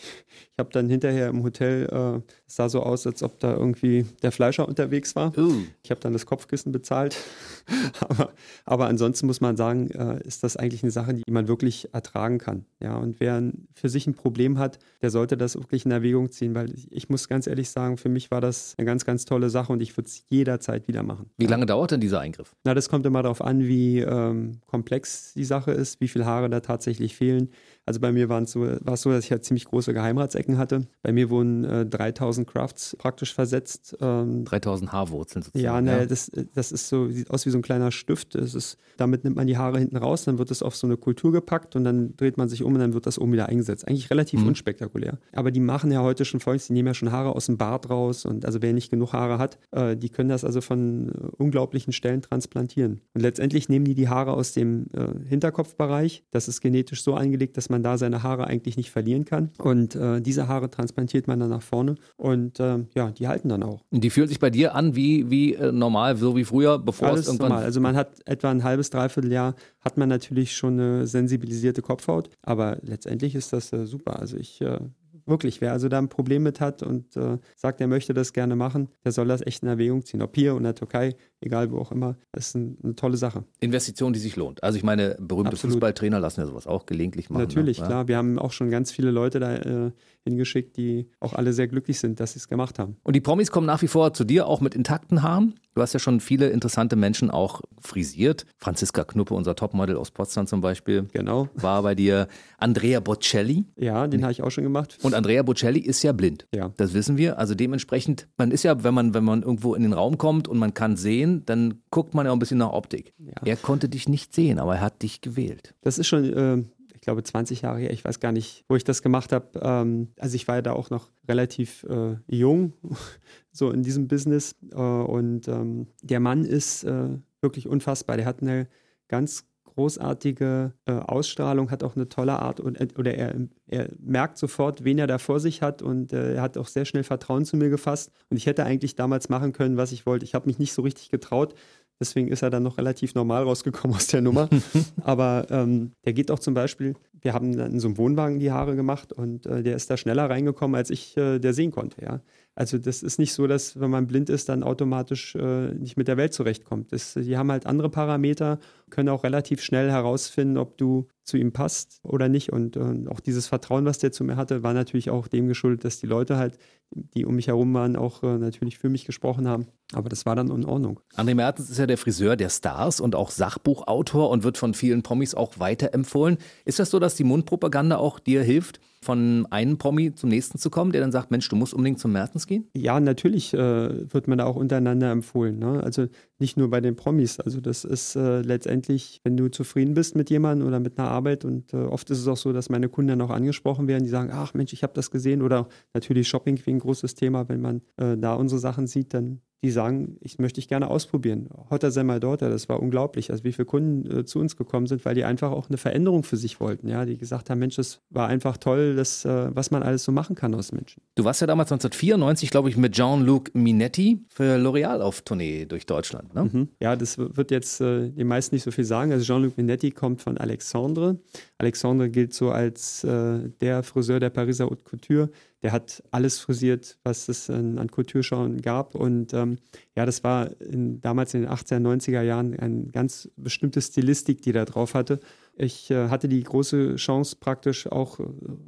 [0.53, 4.05] Ich habe dann hinterher im Hotel, äh, es sah so aus, als ob da irgendwie
[4.23, 5.37] der Fleischer unterwegs war.
[5.37, 5.53] Uh.
[5.83, 7.17] Ich habe dann das Kopfkissen bezahlt.
[7.99, 8.31] aber,
[8.65, 12.37] aber ansonsten muss man sagen, äh, ist das eigentlich eine Sache, die man wirklich ertragen
[12.37, 12.65] kann.
[12.81, 16.55] Ja, und wer für sich ein Problem hat, der sollte das wirklich in Erwägung ziehen,
[16.55, 19.49] weil ich, ich muss ganz ehrlich sagen, für mich war das eine ganz, ganz tolle
[19.49, 21.29] Sache und ich würde es jederzeit wieder machen.
[21.37, 22.55] Wie lange dauert denn dieser Eingriff?
[22.63, 26.49] Na, das kommt immer darauf an, wie ähm, komplex die Sache ist, wie viele Haare
[26.49, 27.49] da tatsächlich fehlen.
[27.91, 28.63] Also bei mir war es so,
[29.11, 30.87] dass ich halt ziemlich große Geheimratsecken hatte.
[31.01, 33.97] Bei mir wurden äh, 3000 Crafts praktisch versetzt.
[33.99, 35.65] Ähm, 3000 Haarwurzeln sozusagen.
[35.65, 36.05] Ja, ne, ja.
[36.05, 38.35] Das, das ist so, sieht aus wie so ein kleiner Stift.
[38.35, 40.95] Das ist, damit nimmt man die Haare hinten raus, dann wird es auf so eine
[40.95, 43.85] Kultur gepackt und dann dreht man sich um und dann wird das oben wieder eingesetzt.
[43.89, 44.47] Eigentlich relativ mhm.
[44.47, 45.17] unspektakulär.
[45.33, 47.89] Aber die machen ja heute schon folgendes, die nehmen ja schon Haare aus dem Bart
[47.89, 51.11] raus und also wer nicht genug Haare hat, äh, die können das also von äh,
[51.37, 53.01] unglaublichen Stellen transplantieren.
[53.13, 56.23] Und letztendlich nehmen die die Haare aus dem äh, Hinterkopfbereich.
[56.31, 59.51] Das ist genetisch so eingelegt, dass man da seine Haare eigentlich nicht verlieren kann.
[59.57, 63.63] Und äh, diese Haare transplantiert man dann nach vorne und äh, ja, die halten dann
[63.63, 63.81] auch.
[63.91, 67.09] Und die fühlen sich bei dir an wie, wie äh, normal, so wie früher, bevor
[67.09, 67.49] Alles es irgendwann...
[67.49, 67.63] normal.
[67.63, 72.29] Also man hat etwa ein halbes, dreiviertel Jahr hat man natürlich schon eine sensibilisierte Kopfhaut,
[72.41, 74.19] aber letztendlich ist das äh, super.
[74.19, 74.79] Also ich äh,
[75.25, 78.55] wirklich, wer also da ein Problem mit hat und äh, sagt, er möchte das gerne
[78.55, 80.21] machen, der soll das echt in Erwägung ziehen.
[80.21, 83.43] Ob hier in der Türkei, egal wo auch immer, das ist ein, eine tolle Sache.
[83.59, 84.63] Investition, die sich lohnt.
[84.63, 85.73] Also ich meine, berühmte Absolut.
[85.73, 87.41] Fußballtrainer lassen ja sowas auch gelegentlich machen.
[87.41, 87.87] Natürlich, ne?
[87.87, 88.07] klar.
[88.07, 89.91] Wir haben auch schon ganz viele Leute da äh,
[90.23, 92.97] hingeschickt, die auch alle sehr glücklich sind, dass sie es gemacht haben.
[93.03, 95.55] Und die Promis kommen nach wie vor zu dir, auch mit intakten Haaren?
[95.73, 98.45] Du hast ja schon viele interessante Menschen auch frisiert.
[98.57, 101.07] Franziska Knuppe, unser Topmodel aus Potsdam zum Beispiel.
[101.13, 101.47] Genau.
[101.55, 102.27] War bei dir
[102.57, 103.63] Andrea Bocelli.
[103.77, 104.97] Ja, den habe ich auch schon gemacht.
[105.01, 106.45] Und Andrea Bocelli ist ja blind.
[106.53, 106.73] Ja.
[106.75, 107.39] Das wissen wir.
[107.39, 110.57] Also dementsprechend, man ist ja, wenn man, wenn man irgendwo in den Raum kommt und
[110.57, 113.13] man kann sehen, dann guckt man ja auch ein bisschen nach Optik.
[113.17, 113.33] Ja.
[113.45, 115.73] Er konnte dich nicht sehen, aber er hat dich gewählt.
[115.81, 116.63] Das ist schon äh,
[117.01, 117.91] ich glaube, 20 Jahre her.
[117.91, 119.59] Ich weiß gar nicht, wo ich das gemacht habe.
[119.59, 122.73] Ähm, also ich war ja da auch noch relativ äh, jung,
[123.51, 124.55] so in diesem Business.
[124.71, 128.17] Äh, und ähm, der Mann ist äh, wirklich unfassbar.
[128.17, 128.67] Der hat eine
[129.07, 133.35] ganz großartige äh, Ausstrahlung, hat auch eine tolle Art und, äh, oder er,
[133.67, 136.85] er merkt sofort, wen er da vor sich hat und äh, er hat auch sehr
[136.85, 138.11] schnell Vertrauen zu mir gefasst.
[138.29, 140.25] Und ich hätte eigentlich damals machen können, was ich wollte.
[140.25, 141.55] Ich habe mich nicht so richtig getraut,
[142.01, 144.49] Deswegen ist er dann noch relativ normal rausgekommen aus der Nummer.
[145.03, 148.75] Aber ähm, der geht auch zum Beispiel, wir haben in so einem Wohnwagen die Haare
[148.75, 152.03] gemacht und äh, der ist da schneller reingekommen, als ich äh, der sehen konnte.
[152.03, 152.21] Ja?
[152.53, 156.07] Also das ist nicht so, dass wenn man blind ist, dann automatisch äh, nicht mit
[156.07, 156.91] der Welt zurechtkommt.
[156.91, 161.53] Das, die haben halt andere Parameter, können auch relativ schnell herausfinden, ob du zu ihm
[161.53, 162.51] passt oder nicht.
[162.51, 165.85] Und, und auch dieses Vertrauen, was der zu mir hatte, war natürlich auch dem geschuldet,
[165.85, 166.57] dass die Leute halt,
[166.89, 169.67] die um mich herum waren, auch äh, natürlich für mich gesprochen haben.
[169.93, 170.99] Aber das war dann in Ordnung.
[171.15, 175.03] André Mertens ist ja der Friseur der Stars und auch Sachbuchautor und wird von vielen
[175.03, 176.37] Promis auch weiterempfohlen.
[176.65, 180.69] Ist das so, dass die Mundpropaganda auch dir hilft, von einem Promi zum nächsten zu
[180.69, 182.67] kommen, der dann sagt, Mensch, du musst unbedingt zum Mertens gehen?
[182.75, 185.57] Ja, natürlich äh, wird man da auch untereinander empfohlen.
[185.57, 185.81] Ne?
[185.83, 187.39] Also nicht nur bei den Promis.
[187.39, 191.45] Also das ist äh, letztendlich, wenn du zufrieden bist mit jemandem oder mit einer Arbeit
[191.45, 194.09] und äh, oft ist es auch so, dass meine Kunden dann auch angesprochen werden, die
[194.09, 197.61] sagen, ach Mensch, ich habe das gesehen oder natürlich Shopping wie ein großes Thema, wenn
[197.61, 201.49] man äh, da unsere Sachen sieht, dann die sagen, ich möchte ich gerne ausprobieren.
[201.69, 204.87] Hotter sei mal dort, das war unglaublich, also wie viele Kunden äh, zu uns gekommen
[204.87, 207.75] sind, weil die einfach auch eine Veränderung für sich wollten, ja, die gesagt haben, Mensch,
[207.75, 211.03] das war einfach toll, das, äh, was man alles so machen kann aus Menschen.
[211.15, 215.85] Du warst ja damals 1994, glaube ich, mit Jean-Luc Minetti für L'Oreal auf Tournee durch
[215.85, 216.49] Deutschland, ne?
[216.51, 216.69] Mhm.
[216.79, 219.11] Ja, das wird jetzt äh, den meisten nicht so viel sagen.
[219.11, 221.19] Also Jean-Luc Minetti kommt von Alexandre.
[221.59, 225.29] Alexandre gilt so als äh, der Friseur der Pariser Haute Couture
[225.61, 228.95] der hat alles frisiert, was es an, an Kulturschauen gab.
[228.95, 229.57] Und ähm,
[229.95, 234.51] ja, das war in, damals in den 80er, 90er Jahren eine ganz bestimmte Stilistik, die
[234.51, 235.19] da drauf hatte.
[235.55, 238.19] Ich äh, hatte die große Chance, praktisch auch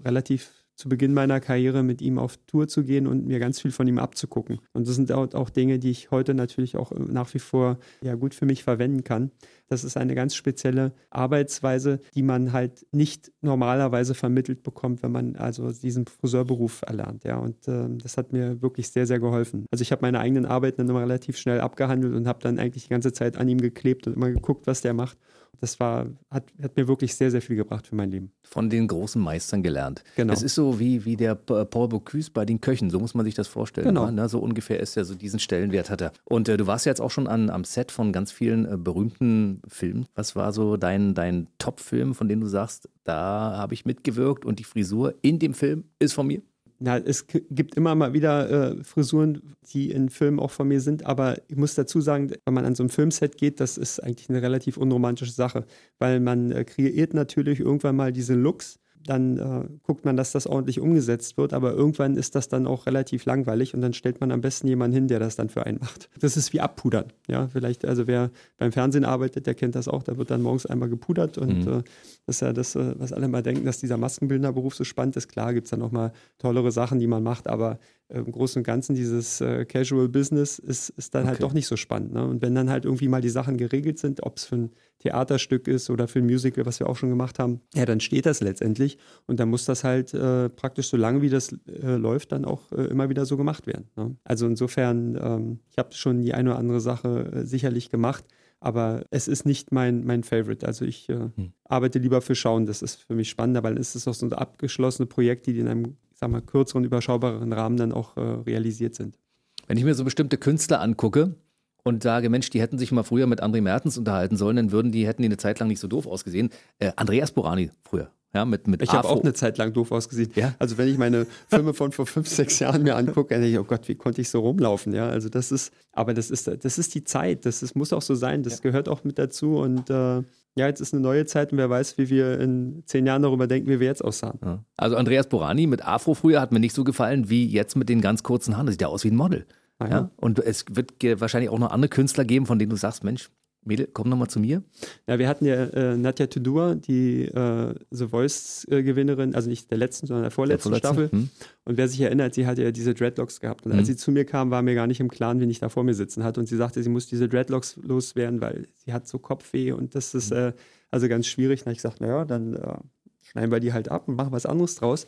[0.05, 3.71] relativ zu Beginn meiner Karriere mit ihm auf Tour zu gehen und mir ganz viel
[3.71, 4.59] von ihm abzugucken.
[4.73, 8.33] Und das sind auch Dinge, die ich heute natürlich auch nach wie vor ja gut
[8.33, 9.31] für mich verwenden kann.
[9.69, 15.35] Das ist eine ganz spezielle Arbeitsweise, die man halt nicht normalerweise vermittelt bekommt, wenn man
[15.35, 17.23] also diesen Friseurberuf erlernt.
[17.23, 19.65] Ja, und äh, das hat mir wirklich sehr, sehr geholfen.
[19.71, 22.83] Also ich habe meine eigenen Arbeiten dann immer relativ schnell abgehandelt und habe dann eigentlich
[22.83, 25.17] die ganze Zeit an ihm geklebt und immer geguckt, was der macht
[25.59, 28.31] Das war, hat, hat mir wirklich sehr, sehr viel gebracht für mein Leben.
[28.43, 30.03] Von den großen Meistern gelernt.
[30.15, 30.33] Genau.
[30.33, 33.33] Das ist so wie, wie der Paul Bocuse bei den Köchen, so muss man sich
[33.33, 33.87] das vorstellen.
[33.87, 34.11] Genau.
[34.11, 34.27] Ne?
[34.27, 36.11] So ungefähr ist er, so diesen Stellenwert hat er.
[36.25, 38.77] Und äh, du warst ja jetzt auch schon an, am Set von ganz vielen äh,
[38.77, 40.05] berühmten Filmen.
[40.15, 44.59] Was war so dein, dein Top-Film, von dem du sagst, da habe ich mitgewirkt und
[44.59, 46.41] die Frisur in dem Film ist von mir?
[46.85, 51.05] Na, es gibt immer mal wieder äh, Frisuren, die in Filmen auch von mir sind,
[51.05, 54.29] aber ich muss dazu sagen, wenn man an so ein Filmset geht, das ist eigentlich
[54.29, 55.65] eine relativ unromantische Sache,
[55.97, 60.47] weil man äh, kreiert natürlich irgendwann mal diese Looks dann äh, guckt man, dass das
[60.47, 64.31] ordentlich umgesetzt wird, aber irgendwann ist das dann auch relativ langweilig und dann stellt man
[64.31, 66.09] am besten jemanden hin, der das dann für einen macht.
[66.19, 67.11] Das ist wie abpudern.
[67.27, 70.65] Ja, vielleicht, also wer beim Fernsehen arbeitet, der kennt das auch, da wird dann morgens
[70.65, 71.83] einmal gepudert und mhm.
[72.23, 75.15] Äh, das ist ja das, äh, was alle mal denken, dass dieser Maskenbildnerberuf so spannend
[75.15, 75.27] ist.
[75.27, 78.63] Klar gibt es dann auch mal tollere Sachen, die man macht, aber im Großen und
[78.63, 81.43] Ganzen dieses äh, Casual Business ist, ist dann halt okay.
[81.43, 82.13] halt doch nicht so spannend.
[82.13, 82.23] Ne?
[82.25, 85.67] Und wenn dann halt irgendwie mal die Sachen geregelt sind, ob es für ein Theaterstück
[85.67, 88.41] ist oder für ein Musical, was wir auch schon gemacht haben, ja, dann steht das
[88.41, 92.45] letztendlich und dann muss das halt äh, praktisch so lange, wie das äh, läuft, dann
[92.45, 93.89] auch äh, immer wieder so gemacht werden.
[93.95, 94.15] Ne?
[94.23, 98.25] Also insofern, ähm, ich habe schon die eine oder andere Sache äh, sicherlich gemacht,
[98.63, 100.65] aber es ist nicht mein, mein Favorite.
[100.65, 101.53] Also ich äh, hm.
[101.65, 105.05] arbeite lieber für Schauen, das ist für mich spannender, weil es ist auch so abgeschlossene
[105.05, 109.19] Projekte, die in einem sag mal, kürzeren, überschaubareren Rahmen dann auch äh, realisiert sind.
[109.67, 111.35] Wenn ich mir so bestimmte Künstler angucke
[111.83, 114.91] und sage, Mensch, die hätten sich mal früher mit André Mertens unterhalten sollen, dann würden
[114.91, 116.49] die, hätten die eine Zeit lang nicht so doof ausgesehen.
[116.79, 118.11] Äh, Andreas Borani früher.
[118.35, 120.31] Ja, mit, mit ich habe auch eine Zeit lang doof ausgesehen.
[120.33, 120.55] Ja?
[120.57, 123.59] Also wenn ich meine Filme von vor fünf, sechs Jahren mir angucke, dann denke ich,
[123.59, 124.91] oh Gott, wie konnte ich so rumlaufen?
[124.93, 127.45] Ja, also das ist, aber das ist, das ist die Zeit.
[127.45, 128.41] Das ist, muss auch so sein.
[128.41, 128.59] Das ja.
[128.61, 129.57] gehört auch mit dazu.
[129.57, 130.23] Und äh,
[130.55, 133.45] ja, jetzt ist eine neue Zeit und wer weiß, wie wir in zehn Jahren darüber
[133.45, 134.39] denken, wie wir jetzt aussahen.
[134.43, 134.63] Ja.
[134.77, 138.01] Also Andreas Borani mit Afro früher hat mir nicht so gefallen wie jetzt mit den
[138.01, 138.65] ganz kurzen Haaren.
[138.65, 139.45] Das sieht ja aus wie ein Model.
[139.77, 139.91] Ah, ja.
[139.91, 140.11] ja.
[140.15, 143.29] Und es wird wahrscheinlich auch noch andere Künstler geben, von denen du sagst, Mensch,
[143.65, 144.63] Mädel, komm nochmal zu mir.
[145.07, 150.07] Ja, wir hatten ja äh, Nadja Tudor, die äh, The Voice-Gewinnerin, also nicht der letzten,
[150.07, 151.07] sondern der vorletzten, der vorletzten?
[151.07, 151.19] Staffel.
[151.19, 151.29] Hm.
[151.65, 153.65] Und wer sich erinnert, sie hatte ja diese Dreadlocks gehabt.
[153.65, 153.79] Und hm.
[153.79, 155.83] als sie zu mir kam, war mir gar nicht im Klaren, wen ich da vor
[155.83, 156.39] mir sitzen hatte.
[156.39, 160.13] Und sie sagte, sie muss diese Dreadlocks loswerden, weil sie hat so Kopfweh und das
[160.13, 160.37] ist hm.
[160.37, 160.53] äh,
[160.91, 161.65] also ganz schwierig.
[161.65, 162.75] Und ich gesagt, naja, dann äh,
[163.21, 165.07] schneiden wir die halt ab und machen was anderes draus.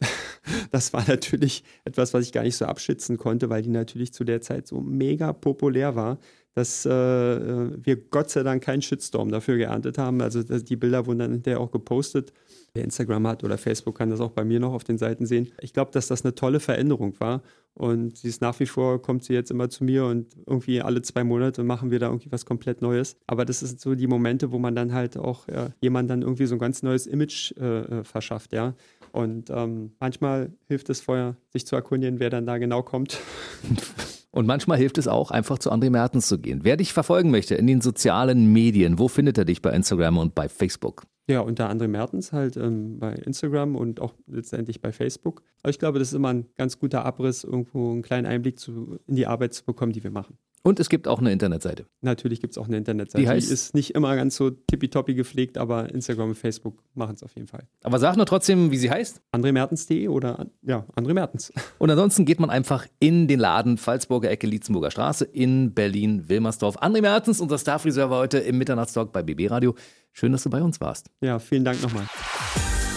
[0.70, 4.24] das war natürlich etwas, was ich gar nicht so abschätzen konnte, weil die natürlich zu
[4.24, 6.18] der Zeit so mega populär war
[6.54, 10.20] dass äh, wir Gott sei Dank keinen Shitstorm dafür geerntet haben.
[10.20, 12.32] Also die Bilder wurden dann hinterher auch gepostet.
[12.74, 15.50] Wer Instagram hat oder Facebook kann das auch bei mir noch auf den Seiten sehen.
[15.60, 17.42] Ich glaube, dass das eine tolle Veränderung war.
[17.74, 21.00] Und sie ist nach wie vor, kommt sie jetzt immer zu mir und irgendwie alle
[21.00, 23.16] zwei Monate machen wir da irgendwie was komplett Neues.
[23.26, 26.44] Aber das sind so die Momente, wo man dann halt auch ja, jemand dann irgendwie
[26.44, 28.74] so ein ganz neues Image äh, äh verschafft, ja.
[29.12, 33.18] Und ähm, manchmal hilft es vorher, sich zu erkundigen, wer dann da genau kommt.
[34.34, 36.60] Und manchmal hilft es auch, einfach zu André Mertens zu gehen.
[36.62, 40.34] Wer dich verfolgen möchte in den sozialen Medien, wo findet er dich bei Instagram und
[40.34, 41.04] bei Facebook?
[41.28, 45.42] Ja, unter André Mertens halt ähm, bei Instagram und auch letztendlich bei Facebook.
[45.62, 48.98] Aber ich glaube, das ist immer ein ganz guter Abriss, irgendwo einen kleinen Einblick zu,
[49.06, 50.38] in die Arbeit zu bekommen, die wir machen.
[50.64, 51.86] Und es gibt auch eine Internetseite.
[52.02, 53.20] Natürlich gibt es auch eine Internetseite.
[53.20, 57.16] Die, heißt, die ist nicht immer ganz so tippitoppi gepflegt, aber Instagram und Facebook machen
[57.16, 57.66] es auf jeden Fall.
[57.82, 59.20] Aber sag nur trotzdem, wie sie heißt.
[59.32, 61.52] AndreMertens.de oder ja, André Mertens.
[61.78, 66.80] Und ansonsten geht man einfach in den Laden Pfalzburger Ecke Lietzenburger Straße in Berlin-Wilmersdorf.
[66.80, 69.74] André Mertens, unser Starfriseur war heute im Mitternachtstalk bei BB Radio.
[70.12, 71.10] Schön, dass du bei uns warst.
[71.20, 72.06] Ja, vielen Dank nochmal.